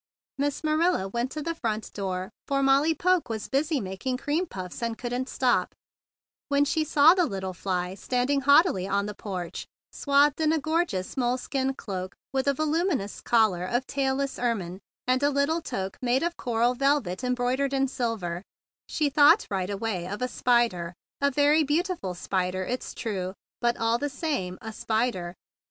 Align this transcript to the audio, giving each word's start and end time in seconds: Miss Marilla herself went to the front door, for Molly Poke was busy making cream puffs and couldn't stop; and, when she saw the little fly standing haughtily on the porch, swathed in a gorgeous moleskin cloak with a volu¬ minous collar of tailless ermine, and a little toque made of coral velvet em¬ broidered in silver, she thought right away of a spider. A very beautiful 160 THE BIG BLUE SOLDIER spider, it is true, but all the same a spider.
Miss 0.39 0.63
Marilla 0.63 0.97
herself 0.97 1.13
went 1.13 1.31
to 1.33 1.43
the 1.43 1.53
front 1.53 1.93
door, 1.93 2.31
for 2.47 2.63
Molly 2.63 2.95
Poke 2.95 3.29
was 3.29 3.47
busy 3.47 3.79
making 3.79 4.17
cream 4.17 4.47
puffs 4.47 4.81
and 4.81 4.97
couldn't 4.97 5.29
stop; 5.29 5.67
and, 5.75 6.45
when 6.47 6.65
she 6.65 6.83
saw 6.83 7.13
the 7.13 7.27
little 7.27 7.53
fly 7.53 7.93
standing 7.93 8.41
haughtily 8.41 8.87
on 8.87 9.05
the 9.05 9.13
porch, 9.13 9.67
swathed 9.91 10.41
in 10.41 10.51
a 10.51 10.57
gorgeous 10.57 11.15
moleskin 11.15 11.75
cloak 11.75 12.15
with 12.33 12.47
a 12.47 12.53
volu¬ 12.55 12.83
minous 12.87 13.21
collar 13.23 13.63
of 13.63 13.85
tailless 13.85 14.39
ermine, 14.39 14.79
and 15.05 15.21
a 15.21 15.29
little 15.29 15.61
toque 15.61 15.99
made 16.01 16.23
of 16.23 16.35
coral 16.35 16.73
velvet 16.73 17.19
em¬ 17.19 17.35
broidered 17.35 17.71
in 17.71 17.87
silver, 17.87 18.41
she 18.87 19.07
thought 19.07 19.45
right 19.51 19.69
away 19.69 20.07
of 20.07 20.19
a 20.23 20.27
spider. 20.27 20.95
A 21.21 21.29
very 21.29 21.63
beautiful 21.63 22.15
160 22.15 22.25
THE 22.25 22.33
BIG 22.33 22.39
BLUE 22.39 22.59
SOLDIER 22.59 22.67
spider, 22.67 22.73
it 22.73 22.83
is 22.83 22.93
true, 22.95 23.33
but 23.61 23.77
all 23.77 23.99
the 23.99 24.09
same 24.09 24.57
a 24.63 24.73
spider. 24.73 25.35